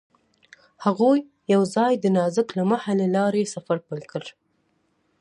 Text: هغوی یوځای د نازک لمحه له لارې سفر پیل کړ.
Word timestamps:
هغوی 0.85 1.19
یوځای 1.53 1.93
د 1.99 2.05
نازک 2.17 2.47
لمحه 2.57 2.93
له 3.01 3.07
لارې 3.15 3.51
سفر 3.53 3.77
پیل 3.87 4.03
کړ. 4.11 4.23